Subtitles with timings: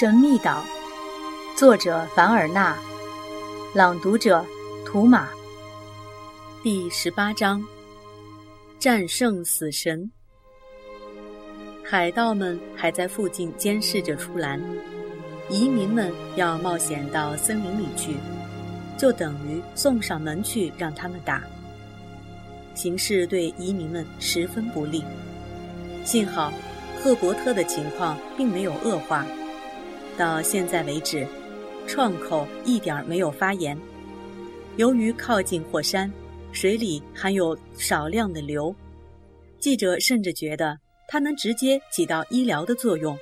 [0.00, 0.64] 神秘岛》，
[1.58, 2.74] 作者凡尔纳，
[3.74, 4.42] 朗读者
[4.82, 5.28] 图马。
[6.62, 7.62] 第十八章：
[8.78, 10.10] 战胜死神。
[11.84, 14.58] 海盗们还在附近监视着出栏，
[15.50, 18.16] 移民们要冒险到森林里去，
[18.96, 21.42] 就等于送上门去让他们打。
[22.74, 25.04] 形势对移民们十分不利。
[26.06, 26.50] 幸好。
[27.02, 29.26] 赫伯特的情况并没有恶化，
[30.20, 31.26] 到现在为止，
[31.86, 33.74] 创口一点没有发炎。
[34.76, 36.12] 由于靠近火山，
[36.52, 38.76] 水里含有少量的硫，
[39.58, 43.18] 记者甚至觉得它能直接起到医疗的作用。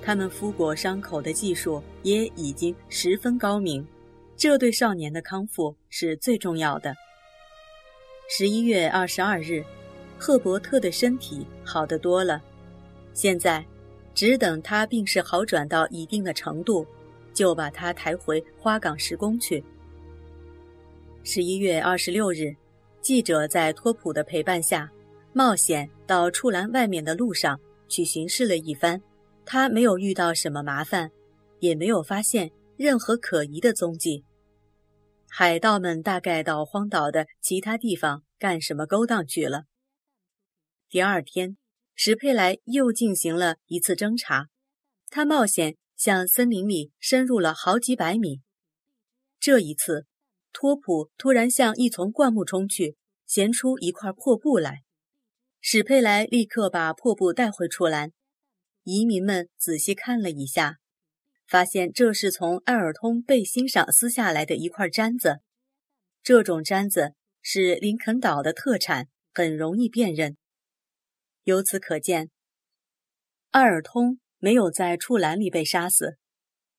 [0.00, 3.84] 他们敷裹伤口的技术也已经十分高明，
[4.36, 6.94] 这对少年的康复是最重要的。
[8.28, 9.64] 十一月二十二日。
[10.16, 12.40] 赫伯特的身体好得多了，
[13.12, 13.62] 现在
[14.14, 16.86] 只等他病势好转到一定的程度，
[17.32, 19.62] 就把他抬回花岗石宫去。
[21.24, 22.54] 十一月二十六日，
[23.00, 24.90] 记者在托普的陪伴下，
[25.32, 29.00] 冒险到处栏外面的路上去巡视了一番。
[29.46, 31.10] 他没有遇到什么麻烦，
[31.58, 34.24] 也没有发现任何可疑的踪迹。
[35.28, 39.64] 海盗们大概到荒岛的其他地方干什么勾当去了。
[40.88, 41.56] 第二天，
[41.94, 44.48] 史佩莱又进行了一次侦查。
[45.08, 48.40] 他冒险向森林里深入了好几百米。
[49.38, 50.06] 这一次，
[50.52, 52.96] 托普突然向一丛灌木冲去，
[53.26, 54.82] 衔出一块破布来。
[55.60, 58.12] 史佩莱立刻把破布带回出栏。
[58.82, 60.78] 移民们仔细看了一下，
[61.46, 65.40] 发现这是从艾尔通背心上撕下来的一块毡子。
[66.22, 70.36] 这种毡子是林肯岛的特产，很容易辨认。
[71.44, 72.30] 由此可见，
[73.50, 76.16] 阿尔通没有在处栏里被杀死。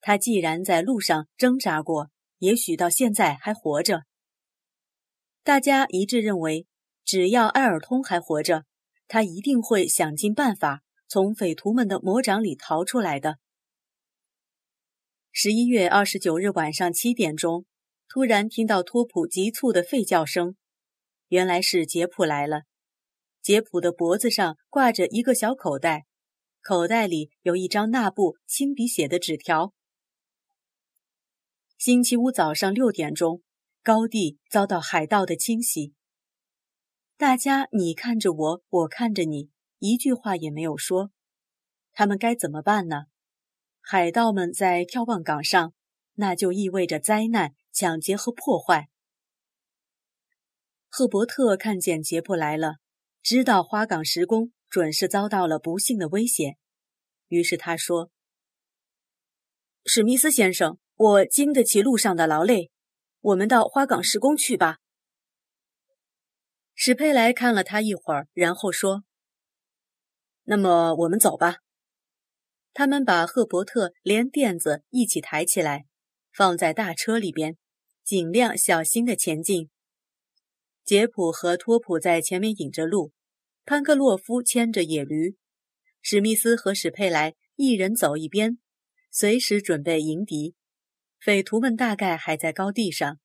[0.00, 4.04] 他既然在路上挣扎过，也许到现在还活着。
[5.42, 6.68] 大家一致认为，
[7.04, 8.64] 只要埃尔通还活着，
[9.08, 13.38] 他一定会想尽办法从匪徒们的魔掌里逃出来的。
[15.32, 17.66] 十一月二十九日晚上七点钟，
[18.08, 20.54] 突然听到托普急促的吠叫声，
[21.26, 22.62] 原来是杰普来了。
[23.42, 26.06] 杰普的脖子上挂着一个小口袋，
[26.60, 29.74] 口袋里有一张纳布亲笔写的纸条。
[31.76, 33.42] 星期五早上六点钟，
[33.82, 35.92] 高地遭到海盗的侵袭。
[37.16, 41.10] 大家你看着我，我看着你，一句话也没有说。
[41.92, 43.06] 他们该怎么办呢？
[43.80, 45.74] 海盗们在眺望岗上，
[46.14, 48.88] 那就意味着灾难、抢劫和破坏。
[50.88, 52.76] 赫伯特看见杰普来了。
[53.22, 56.56] 知道花岗石工准是遭到了不幸的威胁，
[57.28, 58.10] 于是他说
[59.86, 62.72] ：“史密斯先生，我经得起路上的劳累，
[63.20, 64.78] 我们到花岗石工去吧。”
[66.74, 69.04] 史佩莱看了他一会儿，然后说
[70.44, 71.58] ：“那么我们走吧。”
[72.74, 75.84] 他们把赫伯特连垫子一起抬起来，
[76.32, 77.56] 放在大车里边，
[78.02, 79.70] 尽量小心的前进。
[80.84, 83.12] 杰普和托普在前面引着路，
[83.64, 85.36] 潘克洛夫牵着野驴，
[86.00, 88.58] 史密斯和史佩莱一人走一边，
[89.10, 90.54] 随时准备迎敌。
[91.20, 93.20] 匪徒们大概还在高地上，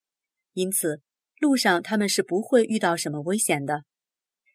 [0.53, 1.01] 因此
[1.39, 3.85] 路上他们是不会遇到什么危险的。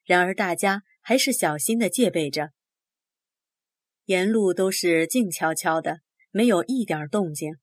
[0.05, 2.50] 然而大家还是小心地戒备着。
[4.05, 6.00] 沿路都是静悄悄的，
[6.31, 7.56] 没有一点动静。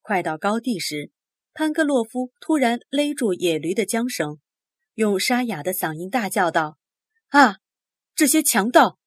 [0.00, 1.10] 快到高地时，
[1.52, 4.38] 潘克洛夫突然勒住野驴的缰绳。
[4.98, 6.76] 用沙哑的嗓音大叫道
[7.30, 7.58] ：“啊，
[8.16, 8.98] 这些强盗！”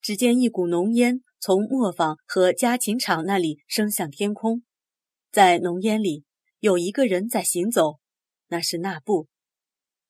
[0.00, 4.62] 只见一股浓烟从磨坊和家禽场那里升向天空，
[5.32, 6.24] 在浓烟里
[6.60, 7.98] 有一个人在行走，
[8.46, 9.26] 那是纳布。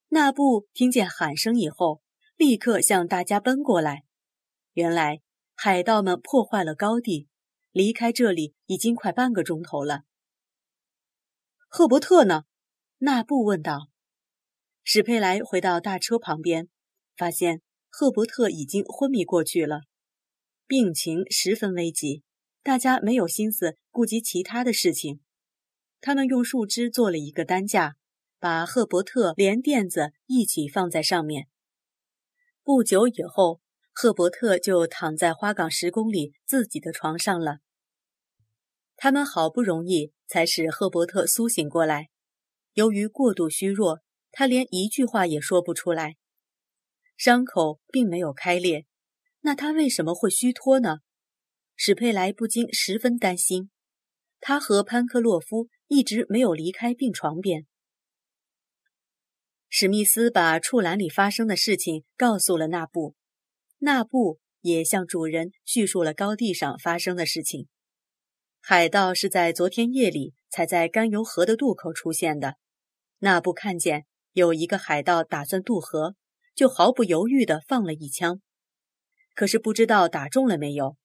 [0.09, 2.03] 纳布听见喊声以后，
[2.37, 4.05] 立刻向大家奔过来。
[4.75, 5.23] 原来
[5.55, 7.29] 海盗们破坏了高地，
[7.73, 10.03] 离开这里已经快半个钟头了。
[11.67, 12.43] 赫伯特呢？
[12.99, 13.89] 纳布问道。
[14.91, 16.67] 史佩莱回到大车旁边，
[17.15, 19.83] 发现赫伯特已经昏迷过去了，
[20.67, 22.23] 病情十分危急。
[22.63, 25.21] 大家没有心思顾及其他的事情，
[26.01, 27.97] 他们用树枝做了一个担架，
[28.39, 31.49] 把赫伯特连垫子一起放在上面。
[32.65, 33.61] 不久以后，
[33.93, 37.59] 赫伯特就躺在花岗石宫里自己的床上了。
[38.97, 42.09] 他们好不容易才使赫伯特苏醒过来，
[42.73, 44.01] 由于过度虚弱。
[44.31, 46.17] 他连一句话也说不出来，
[47.17, 48.87] 伤口并没有开裂，
[49.41, 50.99] 那他为什么会虚脱呢？
[51.75, 53.71] 史佩莱不禁十分担心。
[54.41, 57.67] 他和潘克洛夫一直没有离开病床边。
[59.69, 63.15] 史密斯把畜栏里发生的事情告诉了纳布，
[63.79, 67.69] 纳布也向主人叙述了高地上发生的事情。
[68.61, 72.57] 海盗是在昨天夜里才在甘油河的渡口出现的。
[73.19, 74.07] 纳布看见
[74.39, 76.15] 有一个海盗打算渡河，
[76.55, 78.41] 就毫不犹豫地放了一枪，
[79.35, 80.97] 可是不知道打中了没有。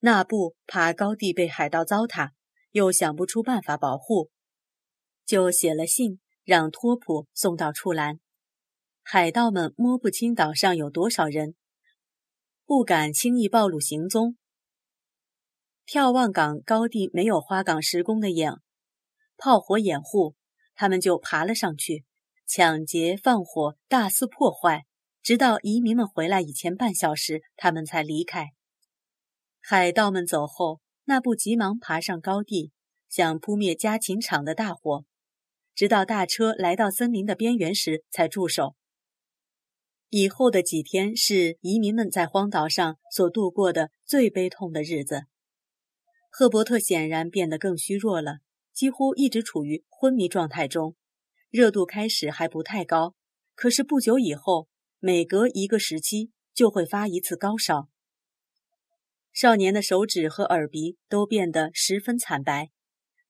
[0.00, 2.30] 纳布怕高地被海盗糟蹋，
[2.70, 4.30] 又想不出办法保护，
[5.26, 6.20] 就写了信。
[6.42, 8.18] 让托普送到处栏，
[9.02, 11.54] 海盗们摸不清岛上有多少人，
[12.64, 14.36] 不敢轻易暴露行踪。
[15.86, 18.52] 眺望港高地没有花岗石工的掩
[19.36, 20.34] 炮火掩护，
[20.74, 22.04] 他们就爬了上去，
[22.52, 24.84] 抢劫、放火、大肆破坏，
[25.22, 28.48] 直到移民们回来以前半小时，他们才离开。
[29.60, 32.72] 海盗们走后，那部急忙爬上高地，
[33.08, 35.04] 想扑灭家禽场的大火。
[35.76, 38.74] 直到大车来到森林的边缘时才住手。
[40.08, 45.26] 以后的几天是移民们在荒岛上所度过的最悲痛的日子。
[46.28, 48.38] 赫伯特显然变得更虚弱了，
[48.72, 50.96] 几乎一直处于昏迷状态中。
[51.50, 53.14] 热度开始还不太高，
[53.54, 54.68] 可是不久以后，
[54.98, 57.88] 每隔一个时期就会发一次高烧。
[59.32, 62.70] 少年的手指和耳鼻都变得十分惨白。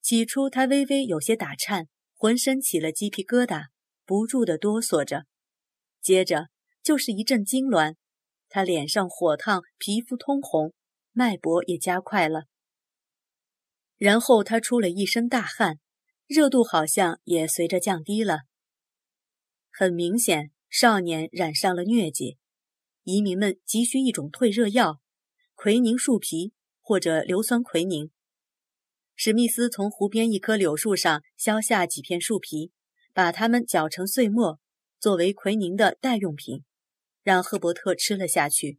[0.01, 1.89] 起初，他微微有些打颤。
[2.23, 3.69] 浑身起了鸡皮疙瘩，
[4.05, 5.25] 不住地哆嗦着，
[6.03, 6.49] 接着
[6.83, 7.95] 就是一阵痉挛，
[8.51, 10.75] 他脸上火烫，皮肤通红，
[11.13, 12.43] 脉搏也加快了。
[13.97, 15.79] 然后他出了一身大汗，
[16.31, 18.43] 热度好像也随着降低了。
[19.69, 22.39] 很明显，少年染上了疟疾，
[23.03, 25.01] 移民们急需一种退热药——
[25.57, 28.13] 奎宁树皮或者硫酸奎宁。
[29.17, 32.71] 史密斯从湖边一棵柳树上削下几片树皮，
[33.13, 34.61] 把它们搅成碎末，
[35.01, 36.63] 作为奎宁的代用品，
[37.25, 38.79] 让赫伯特吃了下去。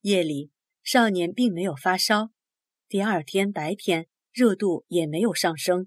[0.00, 0.50] 夜里，
[0.82, 2.30] 少年并没有发烧，
[2.88, 5.86] 第二天白天热度也没有上升。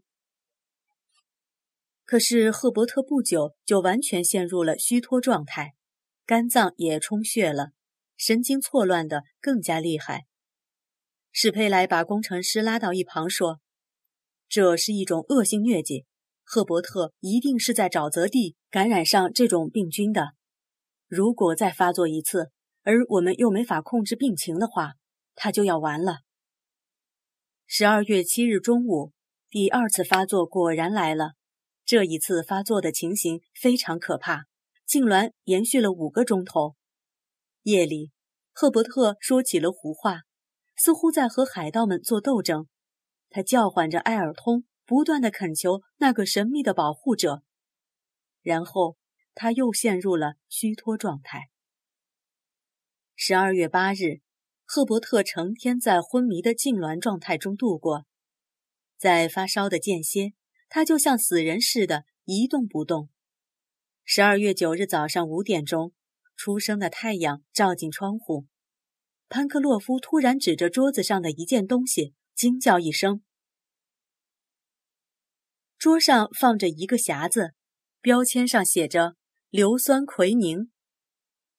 [2.06, 5.74] 可是赫伯特不久就完全陷入了虚脱状态，
[6.26, 7.72] 肝脏也充血了，
[8.18, 10.26] 神经错乱的更加厉害。
[11.32, 13.60] 史佩莱把工程师拉到一旁说。
[14.50, 16.06] 这是一种恶性疟疾，
[16.44, 20.34] 赫伯特一定是在沼泽地感染上这种病菌的。
[21.08, 22.52] 如果再发作一次，
[22.84, 24.96] 而我们又没法控制病情的话，
[25.36, 26.18] 他就要完了。
[27.66, 29.14] 十二月七日中午，
[29.50, 31.36] 第二次发作果然来了。
[31.92, 34.46] 这一次发作的情形非常可怕，
[34.88, 36.78] 痉挛延续了五个钟头。
[37.64, 38.12] 夜里，
[38.54, 40.22] 赫伯特说起了胡话，
[40.78, 42.70] 似乎在和海盗们做斗争。
[43.30, 47.44] 他叫唤着埃尔通，不断的恳求那个神秘的保护者。
[48.42, 48.96] 然后
[49.36, 51.50] 他又陷入了虚脱状态。
[53.18, 54.22] 十二月八日，
[54.64, 58.06] 赫伯特成天在昏迷的痉挛状态中度过，
[58.98, 60.32] 在发烧的间歇，
[60.74, 63.10] 他就像死人似的一动不动。
[64.06, 65.92] 十二月九日早上五点钟，
[66.38, 68.46] 初升的太阳照进窗户，
[69.28, 72.16] 潘克洛夫突然指着桌子上的一件东西。
[72.34, 73.22] 惊叫一声，
[75.78, 77.54] 桌上放着一个匣子，
[78.00, 79.16] 标签上写着
[79.52, 80.72] “硫酸奎宁”。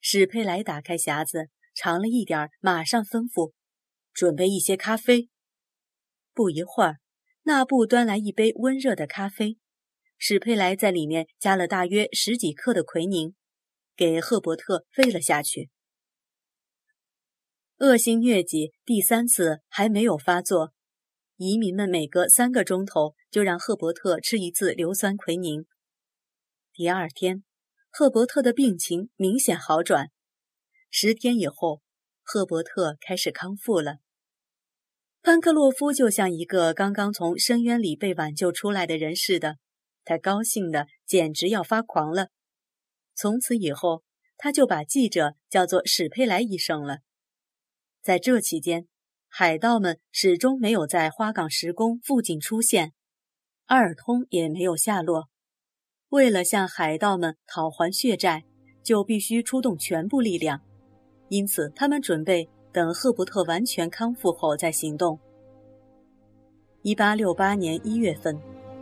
[0.00, 3.52] 史佩莱打开匣子，尝了一点，马上吩咐
[4.12, 5.28] ：“准备一些咖啡。”
[6.34, 6.98] 不一会儿，
[7.44, 9.58] 纳布端来一杯温热的咖啡，
[10.16, 13.34] 史佩莱在里面加了大约十几克的奎宁，
[13.96, 15.68] 给赫伯特喂了下去。
[17.78, 20.72] 恶性疟疾第三次还没有发作，
[21.36, 25.66] 移民们每隔三个钟头就让赫伯特吃一次硫酸奎宁。
[26.72, 27.42] 第二天，
[27.90, 30.10] 赫伯特的病情明显好转。
[30.90, 31.82] 十天以后，
[32.22, 33.96] 赫伯特开始康复了。
[35.24, 39.58] 潘克洛夫就像一个刚刚从深渊里被挽救出来的人似的，
[40.04, 42.30] 他高兴的简直要发狂了。
[43.14, 44.02] 从此以后，
[44.36, 46.98] 他就把记者叫做史佩莱医生了。
[48.02, 48.88] 在这期间，
[49.28, 52.92] 海盗们始终没有在花岗石宫附近出现，
[53.66, 55.28] 阿尔通也没有下落。
[56.08, 58.42] 为了向海盗们讨还血债，
[58.82, 60.62] 就必须出动全部力量，
[61.28, 65.18] 因此他们准备等赫伯特完全康复后再行动。
[66.82, 68.38] 一八六八年一月份，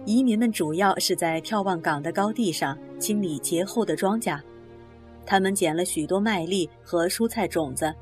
[0.06, 4.40] 移民们主要是在眺望港的高地上清理劫后的庄稼，
[5.26, 7.94] 他们捡了许多麦粒和蔬菜种子。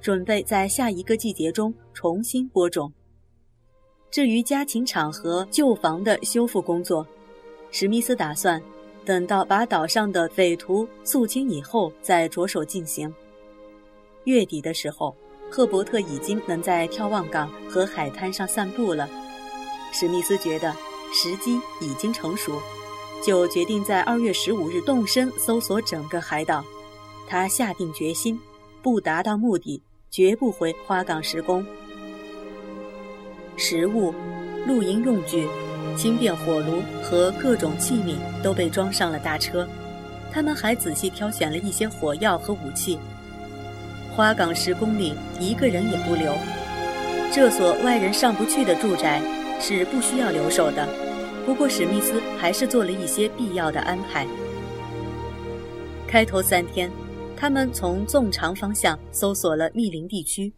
[0.00, 2.92] 准备在下一个季节中重新播种。
[4.12, 7.04] 至于家禽场和旧房的修复工作，
[7.72, 8.62] 史密斯打算
[9.04, 13.12] 等到把岛上的匪徒肃清以后再着手进行。
[14.22, 15.12] 月底的时候，
[15.50, 19.08] 赫伯特已经能在眺望港和海滩上散步了。
[19.92, 20.72] 史密斯觉得
[21.12, 22.60] 时机已经成熟，
[23.24, 26.64] 就决定在二月十五日动身搜索整个海岛。
[27.26, 28.38] 他下定决心，
[28.82, 31.64] 不达到目的，绝不回花岗石宫。
[33.56, 34.14] 食物、
[34.66, 35.48] 露营用具、
[35.96, 39.68] 轻便火炉和各种器皿都被装上了大车。
[40.30, 42.98] 他们还仔细挑选了一些火药和武器。
[44.18, 46.36] 花岗石宫里一个人也不留。
[47.32, 49.22] 这所外人上不去的住宅
[49.60, 50.88] 是不需要留守的。
[51.46, 54.26] 不过史密斯还是做了一些必要的安排。
[56.08, 56.90] 开头三天，
[57.36, 60.52] 他们从纵长方向搜索了密林地区。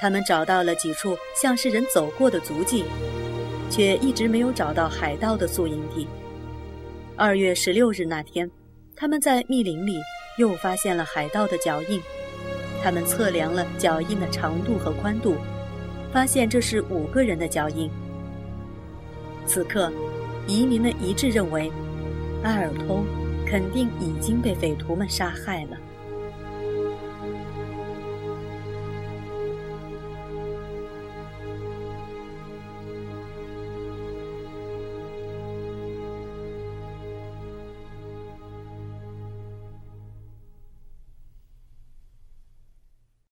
[0.00, 2.84] 他们找到了几处像是人走过的足迹，
[3.68, 6.06] 却一直没有找到海盗的宿营地。
[7.16, 8.48] 二月十六日那天，
[8.94, 9.96] 他们在密林里
[10.38, 12.00] 又发现了海盗的脚印。
[12.82, 15.36] 他们测量了脚印的长度和宽度，
[16.12, 17.88] 发现这是五个人的脚印。
[19.46, 19.92] 此刻，
[20.46, 21.70] 移民们一致认为，
[22.42, 23.04] 埃尔通
[23.46, 25.76] 肯定已经被匪徒们杀害了。